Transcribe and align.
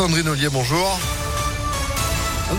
Sandrine 0.00 0.30
Ollier, 0.30 0.48
bonjour. 0.48 1.19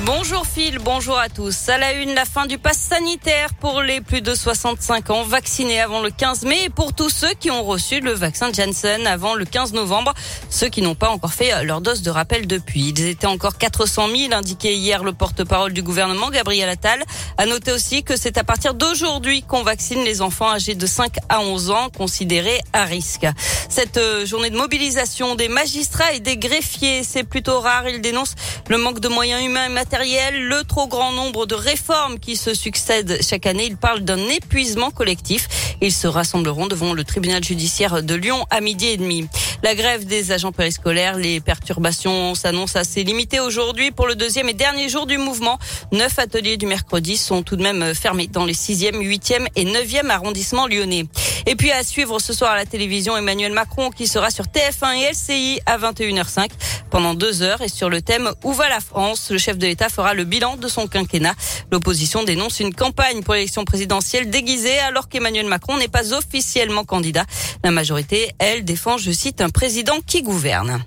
Bonjour 0.05 0.45
Phil, 0.45 0.79
bonjour 0.79 1.19
à 1.19 1.27
tous. 1.27 1.67
À 1.67 1.77
la 1.77 1.91
une, 1.91 2.13
la 2.13 2.23
fin 2.23 2.45
du 2.45 2.57
pass 2.57 2.77
sanitaire 2.77 3.53
pour 3.55 3.81
les 3.81 3.99
plus 3.99 4.21
de 4.21 4.33
65 4.33 5.09
ans 5.09 5.23
vaccinés 5.23 5.81
avant 5.81 6.01
le 6.01 6.09
15 6.09 6.45
mai 6.45 6.65
et 6.65 6.69
pour 6.69 6.93
tous 6.93 7.09
ceux 7.09 7.33
qui 7.37 7.51
ont 7.51 7.63
reçu 7.63 7.99
le 7.99 8.13
vaccin 8.13 8.53
Janssen 8.53 9.05
avant 9.05 9.35
le 9.35 9.43
15 9.43 9.73
novembre, 9.73 10.13
ceux 10.49 10.69
qui 10.69 10.81
n'ont 10.81 10.95
pas 10.95 11.09
encore 11.09 11.33
fait 11.33 11.65
leur 11.65 11.81
dose 11.81 12.03
de 12.03 12.09
rappel 12.09 12.47
depuis. 12.47 12.93
Ils 12.95 13.05
étaient 13.05 13.27
encore 13.27 13.57
400 13.57 14.07
000, 14.15 14.33
indiqué 14.33 14.73
hier 14.73 15.03
le 15.03 15.11
porte-parole 15.11 15.73
du 15.73 15.83
gouvernement, 15.83 16.29
Gabriel 16.29 16.69
Attal. 16.69 17.03
À 17.37 17.45
noter 17.45 17.73
aussi 17.73 18.03
que 18.03 18.15
c'est 18.15 18.37
à 18.37 18.45
partir 18.45 18.73
d'aujourd'hui 18.73 19.43
qu'on 19.43 19.63
vaccine 19.63 20.05
les 20.05 20.21
enfants 20.21 20.49
âgés 20.49 20.75
de 20.75 20.85
5 20.85 21.15
à 21.27 21.41
11 21.41 21.69
ans 21.69 21.89
considérés 21.89 22.61
à 22.71 22.85
risque. 22.85 23.27
Cette 23.67 23.97
euh, 23.97 24.25
journée 24.25 24.51
de 24.51 24.57
mobilisation 24.57 25.35
des 25.35 25.49
magistrats 25.49 26.13
et 26.13 26.21
des 26.21 26.37
greffiers, 26.37 27.03
c'est 27.03 27.23
plutôt 27.23 27.59
rare. 27.59 27.89
Ils 27.89 27.99
dénoncent 27.99 28.35
le 28.69 28.77
manque 28.77 29.01
de 29.01 29.09
moyens 29.09 29.43
humains 29.43 29.65
et 29.65 29.80
le 29.83 30.63
trop 30.63 30.87
grand 30.87 31.11
nombre 31.11 31.45
de 31.45 31.55
réformes 31.55 32.19
qui 32.19 32.35
se 32.35 32.53
succèdent 32.53 33.17
chaque 33.21 33.45
année. 33.45 33.65
Ils 33.65 33.77
parlent 33.77 34.01
d'un 34.01 34.27
épuisement 34.27 34.91
collectif. 34.91 35.47
Ils 35.81 35.91
se 35.91 36.07
rassembleront 36.07 36.67
devant 36.67 36.93
le 36.93 37.03
tribunal 37.03 37.43
judiciaire 37.43 38.03
de 38.03 38.13
Lyon 38.15 38.45
à 38.51 38.61
midi 38.61 38.87
et 38.87 38.97
demi. 38.97 39.27
La 39.63 39.73
grève 39.73 40.05
des 40.05 40.31
agents 40.31 40.51
périscolaires, 40.51 41.17
les 41.17 41.39
perturbations 41.39 42.35
s'annoncent 42.35 42.77
assez 42.77 43.03
limitées 43.03 43.39
aujourd'hui 43.39 43.91
pour 43.91 44.07
le 44.07 44.15
deuxième 44.15 44.49
et 44.49 44.53
dernier 44.53 44.87
jour 44.87 45.07
du 45.07 45.17
mouvement. 45.17 45.57
Neuf 45.91 46.19
ateliers 46.19 46.57
du 46.57 46.67
mercredi 46.67 47.17
sont 47.17 47.41
tout 47.41 47.55
de 47.55 47.63
même 47.63 47.95
fermés 47.95 48.27
dans 48.27 48.45
les 48.45 48.53
6e, 48.53 49.01
8e 49.01 49.47
et 49.55 49.65
9e 49.65 50.09
arrondissements 50.09 50.67
lyonnais. 50.67 51.05
Et 51.45 51.55
puis 51.55 51.71
à 51.71 51.83
suivre 51.83 52.19
ce 52.19 52.33
soir 52.33 52.51
à 52.51 52.55
la 52.55 52.65
télévision 52.65 53.17
Emmanuel 53.17 53.51
Macron 53.51 53.89
qui 53.89 54.07
sera 54.07 54.29
sur 54.29 54.45
TF1 54.45 54.95
et 54.97 55.11
LCI 55.11 55.61
à 55.65 55.77
21h05 55.77 56.49
pendant 56.89 57.13
deux 57.13 57.41
heures 57.41 57.61
et 57.61 57.69
sur 57.69 57.89
le 57.89 58.01
thème 58.01 58.31
Où 58.43 58.53
va 58.53 58.69
la 58.69 58.79
France? 58.79 59.31
Le 59.31 59.37
chef 59.37 59.57
de 59.57 59.65
l'État 59.65 59.89
fera 59.89 60.13
le 60.13 60.23
bilan 60.23 60.57
de 60.57 60.67
son 60.67 60.87
quinquennat. 60.87 61.33
L'opposition 61.71 62.23
dénonce 62.23 62.59
une 62.59 62.73
campagne 62.73 63.23
pour 63.23 63.33
l'élection 63.33 63.65
présidentielle 63.65 64.29
déguisée 64.29 64.77
alors 64.79 65.09
qu'Emmanuel 65.09 65.47
Macron 65.47 65.77
n'est 65.77 65.87
pas 65.87 66.13
officiellement 66.13 66.83
candidat. 66.83 67.25
La 67.63 67.71
majorité, 67.71 68.31
elle, 68.39 68.63
défend, 68.63 68.97
je 68.97 69.11
cite, 69.11 69.41
un 69.41 69.49
président 69.49 69.99
qui 70.05 70.21
gouverne. 70.21 70.83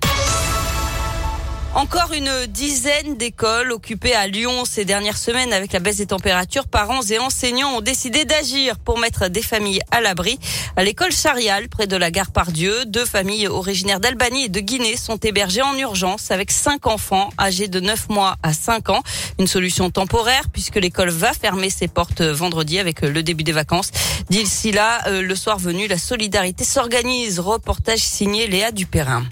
Encore 1.74 2.12
une 2.12 2.46
dizaine 2.46 3.16
d'écoles 3.16 3.72
occupées 3.72 4.14
à 4.14 4.28
Lyon 4.28 4.64
ces 4.64 4.84
dernières 4.84 5.18
semaines 5.18 5.52
avec 5.52 5.72
la 5.72 5.80
baisse 5.80 5.96
des 5.96 6.06
températures. 6.06 6.68
Parents 6.68 7.02
et 7.02 7.18
enseignants 7.18 7.76
ont 7.76 7.80
décidé 7.80 8.24
d'agir 8.24 8.78
pour 8.78 8.98
mettre 8.98 9.28
des 9.28 9.42
familles 9.42 9.80
à 9.90 10.00
l'abri. 10.00 10.38
À 10.76 10.84
l'école 10.84 11.10
Charial, 11.10 11.68
près 11.68 11.88
de 11.88 11.96
la 11.96 12.12
gare 12.12 12.30
Pardieu, 12.30 12.84
deux 12.84 13.04
familles 13.04 13.48
originaires 13.48 13.98
d'Albanie 13.98 14.44
et 14.44 14.48
de 14.48 14.60
Guinée 14.60 14.96
sont 14.96 15.16
hébergées 15.16 15.62
en 15.62 15.76
urgence 15.76 16.30
avec 16.30 16.52
cinq 16.52 16.86
enfants 16.86 17.30
âgés 17.40 17.66
de 17.66 17.80
9 17.80 18.08
mois 18.08 18.36
à 18.44 18.52
5 18.52 18.90
ans. 18.90 19.02
Une 19.40 19.48
solution 19.48 19.90
temporaire 19.90 20.44
puisque 20.52 20.76
l'école 20.76 21.10
va 21.10 21.32
fermer 21.32 21.70
ses 21.70 21.88
portes 21.88 22.22
vendredi 22.22 22.78
avec 22.78 23.00
le 23.00 23.24
début 23.24 23.42
des 23.44 23.52
vacances. 23.52 23.90
D'ici 24.30 24.70
là, 24.70 25.00
euh, 25.08 25.22
le 25.22 25.34
soir 25.34 25.58
venu, 25.58 25.88
la 25.88 25.98
solidarité 25.98 26.62
s'organise. 26.62 27.40
Reportage 27.40 27.98
signé 27.98 28.46
Léa 28.46 28.70
Dupérin. 28.70 29.24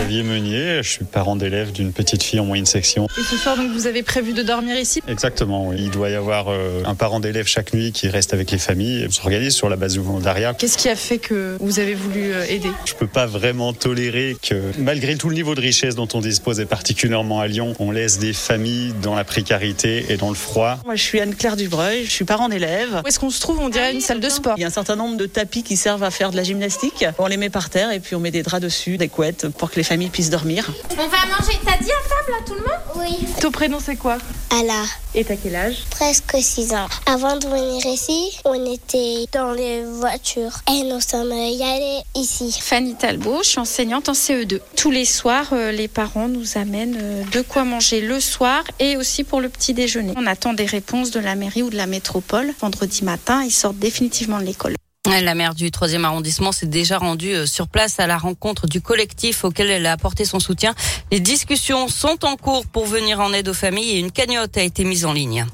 Xavier 0.00 0.22
Meunier, 0.22 0.82
je 0.82 0.88
suis 0.88 1.04
parent 1.04 1.36
d'élève 1.36 1.72
d'une 1.72 1.92
petite 1.92 2.22
fille 2.22 2.40
en 2.40 2.46
moyenne 2.46 2.64
section. 2.64 3.06
Et 3.18 3.22
ce 3.22 3.36
soir, 3.36 3.58
donc, 3.58 3.70
vous 3.70 3.86
avez 3.86 4.02
prévu 4.02 4.32
de 4.32 4.42
dormir 4.42 4.78
ici? 4.78 5.02
Exactement, 5.06 5.68
oui. 5.68 5.76
Il 5.78 5.90
doit 5.90 6.08
y 6.08 6.14
avoir 6.14 6.48
euh, 6.48 6.82
un 6.86 6.94
parent 6.94 7.20
d'élève 7.20 7.46
chaque 7.46 7.74
nuit 7.74 7.92
qui 7.92 8.08
reste 8.08 8.32
avec 8.32 8.50
les 8.50 8.56
familles. 8.56 9.04
On 9.06 9.10
s'organise 9.10 9.54
sur 9.54 9.68
la 9.68 9.76
base 9.76 9.92
du 9.92 10.00
volontariat. 10.00 10.54
Qu'est-ce 10.54 10.78
qui 10.78 10.88
a 10.88 10.96
fait 10.96 11.18
que 11.18 11.58
vous 11.60 11.80
avez 11.80 11.92
voulu 11.92 12.32
euh, 12.32 12.46
aider? 12.48 12.70
Je 12.86 12.94
peux 12.94 13.06
pas 13.06 13.26
vraiment 13.26 13.74
tolérer 13.74 14.38
que, 14.40 14.72
malgré 14.78 15.16
tout 15.16 15.28
le 15.28 15.34
niveau 15.34 15.54
de 15.54 15.60
richesse 15.60 15.96
dont 15.96 16.08
on 16.14 16.22
dispose, 16.22 16.60
et 16.60 16.64
particulièrement 16.64 17.40
à 17.40 17.46
Lyon, 17.46 17.74
on 17.78 17.90
laisse 17.90 18.18
des 18.18 18.32
familles 18.32 18.94
dans 19.02 19.14
la 19.14 19.24
précarité 19.24 20.06
et 20.08 20.16
dans 20.16 20.30
le 20.30 20.34
froid. 20.34 20.78
Moi, 20.86 20.96
je 20.96 21.02
suis 21.02 21.20
Anne-Claire 21.20 21.56
Dubreuil, 21.56 22.06
je 22.06 22.10
suis 22.10 22.24
parent 22.24 22.48
d'élève. 22.48 23.02
Où 23.04 23.06
est-ce 23.06 23.20
qu'on 23.20 23.28
se 23.28 23.40
trouve? 23.42 23.58
On 23.60 23.68
dirait 23.68 23.92
une 23.92 24.00
salle 24.00 24.20
de 24.20 24.30
sport. 24.30 24.54
Il 24.56 24.62
y 24.62 24.64
a 24.64 24.68
un 24.68 24.70
certain 24.70 24.96
nombre 24.96 25.18
de 25.18 25.26
tapis 25.26 25.62
qui 25.62 25.76
servent 25.76 26.04
à 26.04 26.10
faire 26.10 26.30
de 26.30 26.36
la 26.36 26.42
gymnastique. 26.42 27.04
On 27.18 27.26
les 27.26 27.36
met 27.36 27.50
par 27.50 27.68
terre 27.68 27.92
et 27.92 28.00
puis 28.00 28.16
on 28.16 28.20
met 28.20 28.30
des 28.30 28.42
draps 28.42 28.62
dessus, 28.62 28.96
des 28.96 29.08
couettes 29.08 29.48
pour 29.48 29.70
que 29.70 29.76
les 29.76 29.89
familles 29.90 30.10
puissent 30.10 30.30
dormir. 30.30 30.70
On 30.92 30.94
va 30.94 31.16
manger. 31.26 31.58
T'as 31.64 31.76
dit 31.82 31.90
à 31.90 32.08
table 32.08 32.38
à 32.38 32.46
tout 32.46 32.54
le 32.54 32.60
monde? 32.60 32.78
Oui. 32.94 33.26
Ton 33.40 33.50
prénom 33.50 33.78
c'est 33.84 33.96
quoi? 33.96 34.18
Allah. 34.52 34.84
Et 35.16 35.24
t'as 35.24 35.34
quel 35.34 35.56
âge? 35.56 35.78
Presque 35.90 36.36
6 36.40 36.74
ans. 36.74 36.86
Avant 37.06 37.36
de 37.36 37.44
venir 37.48 37.84
ici, 37.86 38.38
on 38.44 38.72
était 38.72 39.26
dans 39.32 39.50
les 39.50 39.82
voitures 39.84 40.60
et 40.70 40.84
nous 40.84 41.00
sommes 41.00 41.32
y 41.32 41.60
allés 41.64 42.02
ici. 42.14 42.56
Fanny 42.62 42.94
Talbot, 42.94 43.42
je 43.42 43.48
suis 43.48 43.58
enseignante 43.58 44.08
en 44.08 44.12
CE2. 44.12 44.60
Tous 44.76 44.92
les 44.92 45.04
soirs, 45.04 45.48
euh, 45.52 45.72
les 45.72 45.88
parents 45.88 46.28
nous 46.28 46.56
amènent 46.56 46.98
euh, 47.00 47.24
de 47.32 47.40
quoi 47.40 47.64
manger 47.64 48.00
le 48.00 48.20
soir 48.20 48.62
et 48.78 48.96
aussi 48.96 49.24
pour 49.24 49.40
le 49.40 49.48
petit 49.48 49.74
déjeuner. 49.74 50.14
On 50.16 50.26
attend 50.28 50.52
des 50.52 50.66
réponses 50.66 51.10
de 51.10 51.18
la 51.18 51.34
mairie 51.34 51.64
ou 51.64 51.70
de 51.70 51.76
la 51.76 51.88
métropole. 51.88 52.52
Vendredi 52.60 53.02
matin, 53.02 53.42
ils 53.42 53.50
sortent 53.50 53.78
définitivement 53.78 54.38
de 54.38 54.44
l'école. 54.44 54.76
La 55.10 55.34
maire 55.34 55.54
du 55.54 55.70
3e 55.70 56.04
arrondissement 56.04 56.52
s'est 56.52 56.66
déjà 56.66 56.96
rendue 56.96 57.34
euh, 57.34 57.46
sur 57.46 57.66
place 57.66 57.98
à 57.98 58.06
la 58.06 58.16
rencontre 58.16 58.68
du 58.68 58.80
collectif 58.80 59.44
auquel 59.44 59.68
elle 59.68 59.84
a 59.86 59.92
apporté 59.92 60.24
son 60.24 60.38
soutien. 60.38 60.72
Les 61.10 61.18
discussions 61.18 61.88
sont 61.88 62.24
en 62.24 62.36
cours 62.36 62.64
pour 62.64 62.86
venir 62.86 63.18
en 63.20 63.32
aide 63.32 63.48
aux 63.48 63.54
familles 63.54 63.90
et 63.90 63.98
une 63.98 64.12
cagnotte 64.12 64.56
a 64.56 64.62
été 64.62 64.84
mise 64.84 65.04
en 65.04 65.12
ligne. 65.12 65.46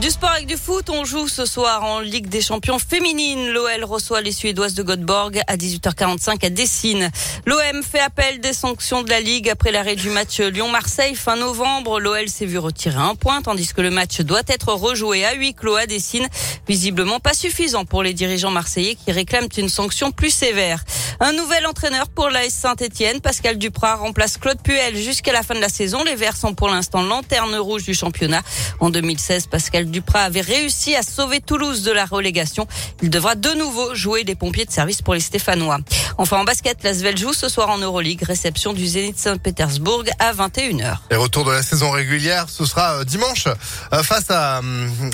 Du 0.00 0.10
sport 0.10 0.30
avec 0.30 0.46
du 0.46 0.56
foot, 0.56 0.90
on 0.90 1.04
joue 1.04 1.26
ce 1.26 1.44
soir 1.44 1.82
en 1.82 1.98
Ligue 1.98 2.28
des 2.28 2.40
Champions 2.40 2.78
féminine. 2.78 3.48
L'OL 3.48 3.82
reçoit 3.82 4.20
les 4.20 4.30
Suédoises 4.30 4.74
de 4.74 4.84
Göteborg 4.84 5.42
à 5.48 5.56
18h45 5.56 6.46
à 6.46 6.50
Dessine. 6.50 7.10
L'OM 7.46 7.82
fait 7.82 7.98
appel 7.98 8.38
des 8.38 8.52
sanctions 8.52 9.02
de 9.02 9.10
la 9.10 9.20
Ligue 9.20 9.50
après 9.50 9.72
l'arrêt 9.72 9.96
du 9.96 10.10
match 10.10 10.38
Lyon-Marseille 10.38 11.16
fin 11.16 11.34
novembre. 11.34 11.98
L'OL 11.98 12.28
s'est 12.28 12.46
vu 12.46 12.58
retirer 12.58 13.00
un 13.00 13.16
point 13.16 13.42
tandis 13.42 13.74
que 13.74 13.80
le 13.80 13.90
match 13.90 14.20
doit 14.20 14.42
être 14.46 14.72
rejoué 14.72 15.24
à 15.24 15.34
huis 15.34 15.52
clos 15.52 15.74
à 15.74 15.86
Dessine. 15.86 16.28
Visiblement 16.68 17.18
pas 17.18 17.34
suffisant 17.34 17.84
pour 17.84 18.04
les 18.04 18.14
dirigeants 18.14 18.52
marseillais 18.52 18.94
qui 18.94 19.10
réclament 19.10 19.48
une 19.56 19.68
sanction 19.68 20.12
plus 20.12 20.30
sévère. 20.30 20.84
Un 21.20 21.32
nouvel 21.32 21.66
entraîneur 21.66 22.08
pour 22.08 22.30
l'AS 22.30 22.50
Saint-Etienne. 22.50 23.20
Pascal 23.20 23.58
Duprat 23.58 23.96
remplace 23.96 24.36
Claude 24.36 24.62
Puel 24.62 24.96
jusqu'à 24.96 25.32
la 25.32 25.42
fin 25.42 25.56
de 25.56 25.60
la 25.60 25.68
saison. 25.68 26.04
Les 26.04 26.14
Verts 26.14 26.36
sont 26.36 26.54
pour 26.54 26.68
l'instant 26.68 27.02
lanterne 27.02 27.56
rouge 27.56 27.82
du 27.82 27.92
championnat. 27.92 28.40
En 28.78 28.90
2016, 28.90 29.48
Pascal 29.48 29.90
Duprat 29.90 30.22
avait 30.22 30.42
réussi 30.42 30.94
à 30.94 31.02
sauver 31.02 31.40
Toulouse 31.40 31.82
de 31.82 31.90
la 31.90 32.04
relégation. 32.04 32.68
Il 33.02 33.10
devra 33.10 33.34
de 33.34 33.50
nouveau 33.54 33.96
jouer 33.96 34.22
des 34.22 34.36
pompiers 34.36 34.64
de 34.64 34.70
service 34.70 35.02
pour 35.02 35.14
les 35.14 35.20
Stéphanois. 35.20 35.78
Enfin, 36.18 36.38
en 36.38 36.44
basket, 36.44 36.84
l'Asvel 36.84 37.18
joue 37.18 37.32
ce 37.32 37.48
soir 37.48 37.68
en 37.68 37.78
Euroleague. 37.78 38.22
Réception 38.22 38.72
du 38.72 38.86
Zénith 38.86 39.18
Saint-Pétersbourg 39.18 40.04
à 40.20 40.32
21h. 40.32 40.98
Et 41.10 41.16
retour 41.16 41.44
de 41.44 41.50
la 41.50 41.62
saison 41.62 41.90
régulière, 41.90 42.46
ce 42.48 42.64
sera 42.64 42.94
euh, 42.94 43.04
dimanche 43.04 43.48
euh, 43.92 44.04
face 44.04 44.30
à, 44.30 44.60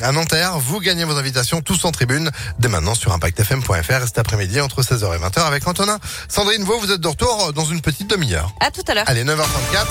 à 0.03 0.13
Nanterre. 0.13 0.59
Vous 0.59 0.81
gagnez 0.81 1.05
vos 1.05 1.17
invitations 1.17 1.63
tous 1.63 1.83
en 1.87 1.93
tribune 1.93 2.31
dès 2.59 2.69
maintenant 2.69 2.95
sur 2.95 3.13
impactfm.fr 3.15 4.05
cet 4.05 4.19
après-midi 4.19 4.61
entre 4.61 4.83
16h 4.83 5.15
et 5.15 5.19
20h 5.19 5.41
avec 5.47 5.67
Antonin. 5.67 5.94
Sandrine 6.29 6.65
Vaux, 6.65 6.79
vous 6.79 6.93
êtes 6.93 7.01
de 7.01 7.09
retour 7.09 7.53
dans 7.53 7.65
une 7.65 7.81
petite 7.81 8.09
demi-heure. 8.09 8.53
À 8.61 8.71
tout 8.71 8.83
à 8.87 8.95
l'heure. 8.95 9.05
Allez, 9.07 9.25
9h34. 9.25 9.87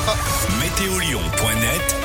Météolion.net 0.61 1.95